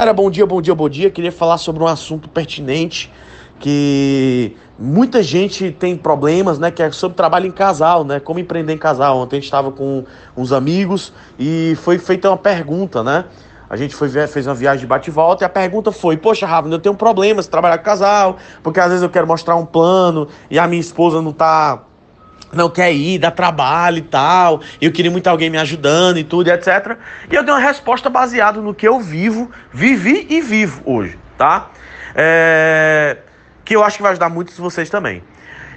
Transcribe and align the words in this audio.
Cara, 0.00 0.14
bom 0.14 0.30
dia, 0.30 0.46
bom 0.46 0.62
dia, 0.62 0.74
bom 0.74 0.88
dia. 0.88 1.10
Queria 1.10 1.30
falar 1.30 1.58
sobre 1.58 1.82
um 1.82 1.86
assunto 1.86 2.26
pertinente 2.26 3.12
que 3.58 4.56
muita 4.78 5.22
gente 5.22 5.70
tem 5.72 5.94
problemas, 5.94 6.58
né? 6.58 6.70
Que 6.70 6.82
é 6.82 6.90
sobre 6.90 7.18
trabalho 7.18 7.46
em 7.46 7.50
casal, 7.50 8.02
né? 8.02 8.18
Como 8.18 8.38
empreender 8.38 8.72
em 8.72 8.78
casal. 8.78 9.18
Ontem 9.18 9.36
a 9.36 9.38
gente 9.40 9.44
estava 9.44 9.70
com 9.70 10.02
uns 10.34 10.52
amigos 10.52 11.12
e 11.38 11.76
foi 11.82 11.98
feita 11.98 12.30
uma 12.30 12.38
pergunta, 12.38 13.02
né? 13.02 13.26
A 13.68 13.76
gente 13.76 13.94
foi, 13.94 14.08
fez 14.08 14.46
uma 14.46 14.54
viagem 14.54 14.80
de 14.80 14.86
bate-volta 14.86 15.44
e 15.44 15.46
a 15.46 15.50
pergunta 15.50 15.92
foi: 15.92 16.16
Poxa, 16.16 16.46
Rafa, 16.46 16.70
eu 16.70 16.78
tenho 16.78 16.94
problemas 16.94 17.44
de 17.44 17.50
trabalhar 17.50 17.76
com 17.76 17.84
casal, 17.84 18.38
porque 18.62 18.80
às 18.80 18.88
vezes 18.88 19.02
eu 19.02 19.10
quero 19.10 19.26
mostrar 19.26 19.54
um 19.56 19.66
plano 19.66 20.28
e 20.50 20.58
a 20.58 20.66
minha 20.66 20.80
esposa 20.80 21.20
não 21.20 21.30
tá 21.30 21.78
não 22.52 22.68
quer 22.68 22.92
ir, 22.92 23.18
dá 23.18 23.30
trabalho 23.30 23.98
e 23.98 24.02
tal. 24.02 24.60
Eu 24.80 24.92
queria 24.92 25.10
muito 25.10 25.26
alguém 25.28 25.50
me 25.50 25.58
ajudando 25.58 26.18
e 26.18 26.24
tudo, 26.24 26.48
etc. 26.48 26.96
E 27.30 27.34
eu 27.34 27.42
dei 27.42 27.52
uma 27.52 27.60
resposta 27.60 28.10
baseada 28.10 28.60
no 28.60 28.74
que 28.74 28.86
eu 28.86 29.00
vivo, 29.00 29.50
vivi 29.72 30.26
e 30.28 30.40
vivo 30.40 30.82
hoje, 30.84 31.18
tá? 31.38 31.70
É... 32.14 33.18
Que 33.64 33.76
eu 33.76 33.84
acho 33.84 33.96
que 33.96 34.02
vai 34.02 34.12
ajudar 34.12 34.28
muitos 34.28 34.56
de 34.56 34.60
vocês 34.60 34.90
também. 34.90 35.22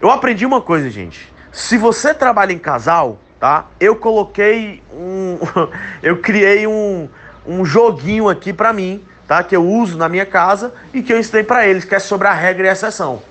Eu 0.00 0.10
aprendi 0.10 0.46
uma 0.46 0.60
coisa, 0.60 0.88
gente. 0.90 1.32
Se 1.52 1.76
você 1.76 2.14
trabalha 2.14 2.52
em 2.52 2.58
casal, 2.58 3.18
tá? 3.38 3.66
Eu 3.78 3.96
coloquei 3.96 4.82
um. 4.92 5.38
eu 6.02 6.18
criei 6.18 6.66
um, 6.66 7.08
um 7.46 7.64
joguinho 7.64 8.28
aqui 8.28 8.52
pra 8.52 8.72
mim, 8.72 9.04
tá? 9.28 9.42
Que 9.42 9.54
eu 9.54 9.64
uso 9.64 9.98
na 9.98 10.08
minha 10.08 10.24
casa 10.24 10.72
e 10.94 11.02
que 11.02 11.12
eu 11.12 11.18
ensinei 11.18 11.44
para 11.44 11.66
eles, 11.66 11.84
que 11.84 11.94
é 11.94 11.98
sobre 11.98 12.26
a 12.26 12.32
regra 12.32 12.66
e 12.66 12.70
a 12.70 12.72
exceção. 12.72 13.22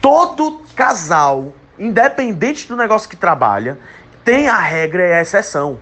Todo 0.00 0.62
casal 0.74 1.52
independente 1.80 2.68
do 2.68 2.76
negócio 2.76 3.08
que 3.08 3.16
trabalha, 3.16 3.78
tem 4.24 4.46
a 4.46 4.58
regra 4.58 5.08
e 5.08 5.12
a 5.14 5.22
exceção. 5.22 5.80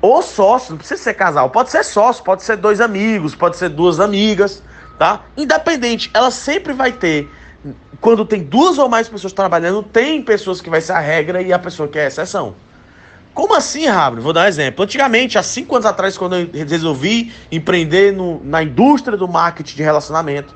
O 0.00 0.22
sócio, 0.22 0.70
não 0.70 0.78
precisa 0.78 1.02
ser 1.02 1.14
casal, 1.14 1.50
pode 1.50 1.70
ser 1.70 1.84
sócio, 1.84 2.22
pode 2.22 2.44
ser 2.44 2.56
dois 2.56 2.80
amigos, 2.80 3.34
pode 3.34 3.56
ser 3.56 3.68
duas 3.68 3.98
amigas, 3.98 4.62
tá? 4.96 5.22
Independente, 5.36 6.08
ela 6.14 6.30
sempre 6.30 6.72
vai 6.72 6.92
ter. 6.92 7.28
Quando 8.00 8.24
tem 8.24 8.44
duas 8.44 8.78
ou 8.78 8.88
mais 8.88 9.08
pessoas 9.08 9.32
trabalhando, 9.32 9.82
tem 9.82 10.22
pessoas 10.22 10.60
que 10.60 10.70
vai 10.70 10.80
ser 10.80 10.92
a 10.92 11.00
regra 11.00 11.42
e 11.42 11.52
a 11.52 11.58
pessoa 11.58 11.88
que 11.88 11.98
é 11.98 12.04
a 12.04 12.06
exceção. 12.06 12.54
Como 13.34 13.54
assim, 13.54 13.86
Rábio? 13.86 14.22
Vou 14.22 14.32
dar 14.32 14.44
um 14.44 14.48
exemplo. 14.48 14.84
Antigamente, 14.84 15.36
há 15.36 15.42
cinco 15.42 15.74
anos 15.74 15.86
atrás, 15.86 16.16
quando 16.16 16.36
eu 16.36 16.48
resolvi 16.66 17.32
empreender 17.50 18.12
no, 18.12 18.42
na 18.44 18.62
indústria 18.62 19.16
do 19.16 19.26
marketing 19.26 19.76
de 19.76 19.82
relacionamento, 19.82 20.54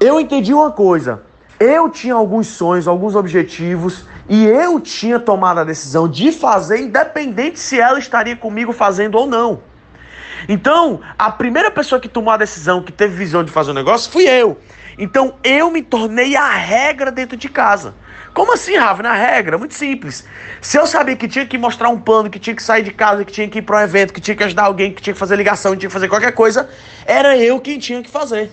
eu 0.00 0.18
entendi 0.18 0.54
uma 0.54 0.70
coisa. 0.70 1.22
Eu 1.64 1.88
tinha 1.88 2.14
alguns 2.14 2.48
sonhos, 2.48 2.88
alguns 2.88 3.14
objetivos, 3.14 4.04
e 4.28 4.44
eu 4.46 4.80
tinha 4.80 5.20
tomado 5.20 5.60
a 5.60 5.64
decisão 5.64 6.08
de 6.08 6.32
fazer, 6.32 6.80
independente 6.80 7.60
se 7.60 7.78
ela 7.78 8.00
estaria 8.00 8.34
comigo 8.34 8.72
fazendo 8.72 9.16
ou 9.16 9.28
não. 9.28 9.60
Então, 10.48 11.00
a 11.16 11.30
primeira 11.30 11.70
pessoa 11.70 12.00
que 12.00 12.08
tomou 12.08 12.32
a 12.32 12.36
decisão, 12.36 12.82
que 12.82 12.90
teve 12.90 13.14
visão 13.14 13.44
de 13.44 13.52
fazer 13.52 13.70
o 13.70 13.74
um 13.74 13.76
negócio, 13.76 14.10
fui 14.10 14.24
eu. 14.24 14.58
Então, 14.98 15.36
eu 15.44 15.70
me 15.70 15.82
tornei 15.82 16.34
a 16.34 16.50
regra 16.50 17.12
dentro 17.12 17.36
de 17.36 17.48
casa. 17.48 17.94
Como 18.34 18.52
assim, 18.54 18.76
Rafa? 18.76 19.00
Na 19.00 19.14
regra, 19.14 19.56
muito 19.56 19.74
simples. 19.74 20.26
Se 20.60 20.76
eu 20.76 20.84
sabia 20.84 21.14
que 21.14 21.28
tinha 21.28 21.46
que 21.46 21.56
mostrar 21.56 21.90
um 21.90 22.00
plano, 22.00 22.28
que 22.28 22.40
tinha 22.40 22.56
que 22.56 22.62
sair 22.62 22.82
de 22.82 22.90
casa, 22.90 23.24
que 23.24 23.30
tinha 23.30 23.46
que 23.46 23.60
ir 23.60 23.62
para 23.62 23.76
um 23.78 23.82
evento, 23.82 24.12
que 24.12 24.20
tinha 24.20 24.36
que 24.36 24.42
ajudar 24.42 24.64
alguém, 24.64 24.92
que 24.92 25.00
tinha 25.00 25.14
que 25.14 25.20
fazer 25.20 25.36
ligação, 25.36 25.70
que 25.74 25.78
tinha 25.78 25.88
que 25.88 25.94
fazer 25.94 26.08
qualquer 26.08 26.32
coisa, 26.32 26.68
era 27.06 27.36
eu 27.36 27.60
quem 27.60 27.78
tinha 27.78 28.02
que 28.02 28.10
fazer. 28.10 28.50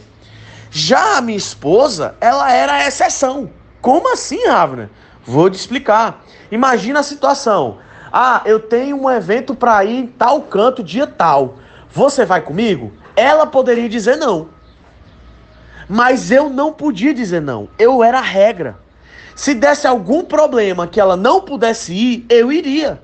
Já 0.71 1.17
a 1.17 1.21
minha 1.21 1.37
esposa, 1.37 2.15
ela 2.21 2.51
era 2.51 2.73
a 2.73 2.87
exceção. 2.87 3.49
Como 3.81 4.13
assim, 4.13 4.47
Ravner? 4.47 4.89
Vou 5.25 5.49
te 5.49 5.55
explicar. 5.55 6.23
Imagina 6.51 6.99
a 6.99 7.03
situação. 7.03 7.77
Ah, 8.11 8.41
eu 8.45 8.59
tenho 8.59 9.01
um 9.01 9.09
evento 9.09 9.53
para 9.53 9.83
ir 9.83 9.97
em 9.97 10.07
tal 10.07 10.41
canto, 10.41 10.83
dia 10.83 11.07
tal. 11.07 11.55
Você 11.91 12.25
vai 12.25 12.41
comigo? 12.41 12.91
Ela 13.15 13.45
poderia 13.45 13.89
dizer 13.89 14.15
não. 14.15 14.49
Mas 15.87 16.29
eu 16.31 16.49
não 16.49 16.71
podia 16.71 17.13
dizer 17.13 17.41
não. 17.41 17.67
Eu 17.77 18.03
era 18.03 18.19
a 18.19 18.21
regra. 18.21 18.77
Se 19.35 19.53
desse 19.53 19.87
algum 19.87 20.23
problema 20.23 20.85
que 20.85 20.99
ela 20.99 21.15
não 21.15 21.41
pudesse 21.41 21.93
ir, 21.93 22.25
eu 22.29 22.51
iria. 22.51 23.01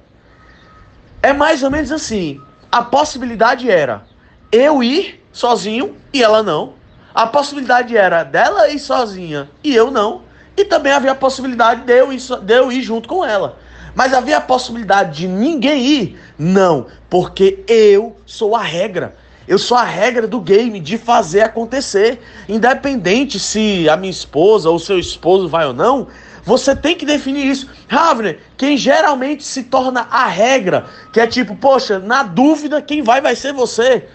É 1.21 1.33
mais 1.33 1.63
ou 1.63 1.71
menos 1.71 1.91
assim. 1.91 2.39
A 2.71 2.83
possibilidade 2.83 3.71
era 3.71 4.05
eu 4.51 4.83
ir 4.83 5.23
sozinho 5.31 5.95
e 6.13 6.21
ela 6.21 6.43
não. 6.43 6.73
A 7.15 7.25
possibilidade 7.25 7.95
era 7.95 8.25
dela 8.25 8.67
ir 8.67 8.77
sozinha 8.77 9.49
e 9.63 9.73
eu 9.73 9.89
não. 9.89 10.23
E 10.57 10.65
também 10.65 10.91
havia 10.91 11.13
a 11.13 11.15
possibilidade 11.15 11.83
de 11.83 11.93
eu 11.93 12.11
ir, 12.11 12.19
de 12.19 12.53
eu 12.53 12.69
ir 12.69 12.81
junto 12.81 13.07
com 13.07 13.23
ela. 13.23 13.57
Mas 13.95 14.13
havia 14.13 14.35
a 14.35 14.41
possibilidade 14.41 15.19
de 15.19 15.27
ninguém 15.27 15.81
ir? 15.81 16.19
Não, 16.37 16.87
porque 17.09 17.63
eu 17.69 18.17
sou 18.25 18.53
a 18.53 18.61
regra. 18.61 19.15
Eu 19.47 19.57
sou 19.57 19.77
a 19.77 19.83
regra 19.83 20.27
do 20.27 20.41
game 20.41 20.77
de 20.77 20.97
fazer 20.97 21.43
acontecer. 21.43 22.21
Independente 22.49 23.39
se 23.39 23.87
a 23.87 23.95
minha 23.95 24.11
esposa 24.11 24.69
ou 24.69 24.77
seu 24.77 24.99
esposo 24.99 25.47
vai 25.47 25.65
ou 25.65 25.73
não, 25.73 26.07
você 26.43 26.75
tem 26.75 26.97
que 26.97 27.05
definir 27.05 27.45
isso. 27.45 27.69
Ravner, 27.87 28.39
quem 28.57 28.75
geralmente 28.75 29.45
se 29.45 29.63
torna 29.63 30.05
a 30.11 30.25
regra, 30.25 30.87
que 31.13 31.21
é 31.21 31.27
tipo, 31.27 31.55
poxa, 31.55 31.97
na 31.97 32.23
dúvida, 32.23 32.81
quem 32.81 33.01
vai 33.01 33.21
vai 33.21 33.37
ser 33.37 33.53
você. 33.53 34.05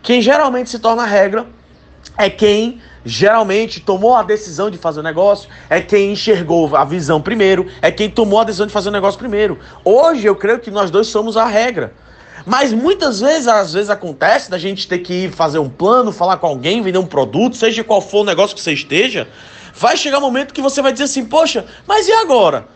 Quem 0.00 0.22
geralmente 0.22 0.70
se 0.70 0.78
torna 0.78 1.02
a 1.02 1.06
regra 1.06 1.55
é 2.16 2.30
quem 2.30 2.80
geralmente 3.04 3.80
tomou 3.80 4.14
a 4.14 4.22
decisão 4.22 4.68
de 4.70 4.76
fazer 4.76 5.00
o 5.00 5.02
negócio, 5.02 5.48
é 5.70 5.80
quem 5.80 6.12
enxergou 6.12 6.74
a 6.76 6.84
visão 6.84 7.20
primeiro, 7.20 7.66
é 7.80 7.90
quem 7.90 8.10
tomou 8.10 8.40
a 8.40 8.44
decisão 8.44 8.66
de 8.66 8.72
fazer 8.72 8.88
o 8.88 8.92
negócio 8.92 9.18
primeiro. 9.18 9.58
Hoje 9.84 10.26
eu 10.26 10.34
creio 10.34 10.58
que 10.58 10.70
nós 10.70 10.90
dois 10.90 11.06
somos 11.06 11.36
a 11.36 11.46
regra. 11.46 11.94
Mas 12.44 12.72
muitas 12.72 13.20
vezes, 13.20 13.48
às 13.48 13.72
vezes 13.72 13.90
acontece 13.90 14.50
da 14.50 14.58
gente 14.58 14.86
ter 14.86 14.98
que 14.98 15.24
ir 15.24 15.32
fazer 15.32 15.58
um 15.58 15.68
plano, 15.68 16.12
falar 16.12 16.36
com 16.36 16.46
alguém, 16.46 16.82
vender 16.82 16.98
um 16.98 17.06
produto, 17.06 17.56
seja 17.56 17.82
qual 17.82 18.00
for 18.00 18.20
o 18.20 18.24
negócio 18.24 18.54
que 18.54 18.62
você 18.62 18.72
esteja, 18.72 19.28
vai 19.74 19.96
chegar 19.96 20.18
um 20.18 20.22
momento 20.22 20.54
que 20.54 20.62
você 20.62 20.80
vai 20.80 20.92
dizer 20.92 21.04
assim: 21.04 21.24
"Poxa, 21.24 21.64
mas 21.86 22.06
e 22.06 22.12
agora?" 22.12 22.75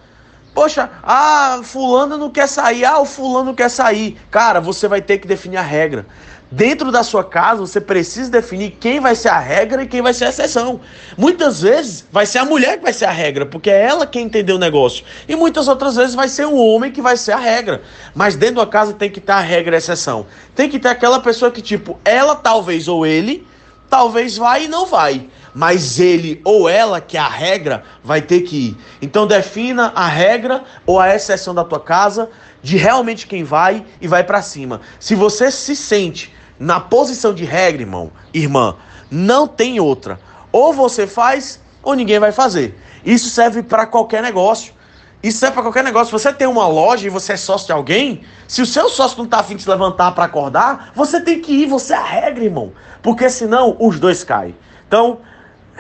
Poxa, 0.55 0.91
ah, 1.03 1.61
fulano 1.62 2.16
não 2.16 2.31
quer 2.31 2.49
sair, 2.49 2.84
ah, 2.84 2.99
o 2.99 3.05
fulano 3.05 3.55
quer 3.55 3.71
sair. 3.71 4.19
Cara, 4.31 4.61
você 4.61 4.88
vai 4.88 5.00
ter 5.00 5.19
que 5.19 5.28
definir 5.28 5.56
a 5.56 5.62
regra. 5.62 6.06
Dentro 6.53 6.91
da 6.91 7.05
sua 7.05 7.22
casa, 7.22 7.61
você 7.61 7.81
precisa 7.81 8.28
definir 8.28 8.72
quem 8.72 8.99
vai 8.99 9.15
ser 9.15 9.28
a 9.28 9.39
regra 9.39 9.84
e 9.84 9.87
quem 9.87 10.03
vai 10.03 10.12
ser 10.12 10.25
a 10.25 10.28
exceção. 10.31 10.81
Muitas 11.16 11.62
vezes 11.62 12.05
vai 12.10 12.27
ser 12.27 12.39
a 12.39 12.44
mulher 12.44 12.78
que 12.78 12.83
vai 12.83 12.93
ser 12.93 13.05
a 13.05 13.12
regra, 13.12 13.47
porque 13.47 13.71
é 13.71 13.81
ela 13.81 14.05
quem 14.05 14.25
entendeu 14.25 14.56
o 14.56 14.59
negócio. 14.59 15.05
E 15.28 15.37
muitas 15.37 15.69
outras 15.69 15.94
vezes 15.94 16.16
vai 16.16 16.27
ser 16.27 16.47
o 16.47 16.56
homem 16.56 16.91
que 16.91 17.00
vai 17.00 17.16
ser 17.16 17.33
a 17.33 17.39
regra. 17.39 17.83
Mas 18.12 18.34
dentro 18.34 18.56
da 18.56 18.66
casa 18.66 18.93
tem 18.93 19.09
que 19.09 19.21
ter 19.21 19.31
a 19.31 19.39
regra 19.39 19.75
e 19.75 19.77
a 19.77 19.78
exceção. 19.78 20.27
Tem 20.56 20.69
que 20.69 20.81
ter 20.81 20.89
aquela 20.89 21.21
pessoa 21.21 21.53
que, 21.53 21.62
tipo, 21.62 22.00
ela 22.05 22.34
talvez 22.34 22.89
ou 22.89 23.06
ele, 23.06 23.47
talvez 23.89 24.37
vai 24.37 24.65
e 24.65 24.69
não 24.69 24.87
vai. 24.87 25.28
Mas 25.55 25.99
ele 25.99 26.41
ou 26.44 26.69
ela, 26.69 27.00
que 27.00 27.16
é 27.16 27.21
a 27.21 27.28
regra, 27.28 27.83
vai 28.03 28.22
ter 28.22 28.41
que 28.43 28.69
ir. 28.69 28.77
Então 29.03 29.27
defina 29.27 29.93
a 29.94 30.06
regra 30.06 30.65
ou 30.87 31.00
a 31.00 31.15
exceção 31.15 31.55
da 31.55 31.65
tua 31.65 31.81
casa, 31.81 32.31
de 32.62 32.77
realmente 32.77 33.27
quem 33.27 33.43
vai 33.43 33.84
e 34.00 34.06
vai 34.06 34.22
para 34.22 34.43
cima. 34.43 34.81
Se 34.99 35.15
você 35.15 35.50
se 35.50 35.75
sente 35.75 36.33
na 36.59 36.78
posição 36.78 37.33
de 37.33 37.44
regra, 37.44 37.83
irmão, 37.83 38.12
irmã, 38.34 38.77
não 39.10 39.49
tem 39.49 39.81
outra. 39.81 40.21
Ou 40.53 40.72
você 40.72 41.06
faz 41.06 41.60
ou 41.83 41.94
ninguém 41.94 42.19
vai 42.19 42.33
fazer. 42.33 42.78
Isso 43.05 43.31
serve 43.31 43.62
para 43.62 43.87
qualquer 43.87 44.22
negócio. 44.22 44.75
Isso 45.22 45.39
serve 45.39 45.55
para 45.55 45.62
qualquer 45.62 45.84
negócio. 45.84 46.06
Se 46.06 46.25
você 46.25 46.33
tem 46.33 46.47
uma 46.47 46.66
loja 46.66 47.06
e 47.06 47.10
você 47.10 47.34
é 47.34 47.37
sócio 47.37 47.66
de 47.66 47.72
alguém, 47.72 48.22
se 48.49 48.62
o 48.62 48.66
seu 48.66 48.89
sócio 48.89 49.19
não 49.19 49.27
tá 49.27 49.41
afim 49.41 49.56
de 49.56 49.62
se 49.62 49.69
levantar 49.69 50.12
para 50.12 50.25
acordar, 50.25 50.93
você 50.94 51.21
tem 51.21 51.41
que 51.41 51.53
ir, 51.53 51.66
você 51.66 51.93
é 51.93 51.97
a 51.97 52.05
regra, 52.05 52.44
irmão. 52.44 52.72
Porque 53.03 53.28
senão 53.28 53.77
os 53.78 53.99
dois 53.99 54.25
caem. 54.25 54.56
Então, 54.87 55.19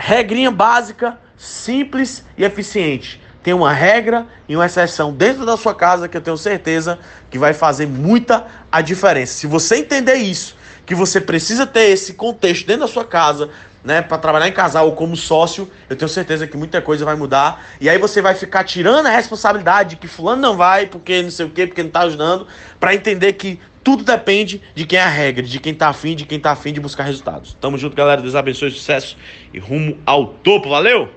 regrinha 0.00 0.50
básica, 0.50 1.18
simples 1.36 2.24
e 2.36 2.42
eficiente. 2.42 3.20
Tem 3.42 3.52
uma 3.52 3.70
regra 3.70 4.26
e 4.48 4.56
uma 4.56 4.64
exceção 4.64 5.12
dentro 5.12 5.44
da 5.44 5.58
sua 5.58 5.74
casa 5.74 6.08
que 6.08 6.16
eu 6.16 6.22
tenho 6.22 6.38
certeza 6.38 6.98
que 7.30 7.38
vai 7.38 7.52
fazer 7.52 7.86
muita 7.86 8.46
a 8.72 8.80
diferença. 8.80 9.34
Se 9.34 9.46
você 9.46 9.76
entender 9.76 10.14
isso, 10.14 10.56
que 10.86 10.94
você 10.94 11.20
precisa 11.20 11.66
ter 11.66 11.90
esse 11.90 12.14
contexto 12.14 12.66
dentro 12.66 12.86
da 12.86 12.88
sua 12.88 13.04
casa, 13.04 13.50
né, 13.84 14.00
para 14.00 14.16
trabalhar 14.16 14.48
em 14.48 14.52
casal 14.52 14.86
ou 14.86 14.92
como 14.92 15.14
sócio, 15.16 15.70
eu 15.88 15.96
tenho 15.96 16.08
certeza 16.08 16.46
que 16.46 16.56
muita 16.56 16.80
coisa 16.80 17.04
vai 17.04 17.14
mudar. 17.14 17.62
E 17.78 17.88
aí 17.88 17.98
você 17.98 18.22
vai 18.22 18.34
ficar 18.34 18.64
tirando 18.64 19.06
a 19.06 19.10
responsabilidade 19.10 19.90
de 19.90 19.96
que 19.96 20.08
fulano 20.08 20.40
não 20.40 20.56
vai, 20.56 20.86
porque 20.86 21.22
não 21.22 21.30
sei 21.30 21.44
o 21.44 21.50
quê, 21.50 21.66
porque 21.66 21.82
não 21.82 21.90
tá 21.90 22.00
ajudando, 22.00 22.46
para 22.78 22.94
entender 22.94 23.34
que 23.34 23.60
tudo 23.82 24.04
depende 24.04 24.60
de 24.74 24.84
quem 24.84 24.98
é 24.98 25.02
a 25.02 25.08
regra, 25.08 25.42
de 25.42 25.58
quem 25.58 25.74
tá 25.74 25.88
afim, 25.88 26.14
de 26.14 26.26
quem 26.26 26.38
tá 26.38 26.52
afim 26.52 26.72
de 26.72 26.80
buscar 26.80 27.04
resultados. 27.04 27.56
Tamo 27.60 27.78
junto, 27.78 27.96
galera. 27.96 28.20
Deus 28.20 28.34
abençoe, 28.34 28.70
sucesso 28.70 29.16
e 29.52 29.58
rumo 29.58 29.98
ao 30.04 30.26
topo. 30.26 30.68
Valeu! 30.68 31.08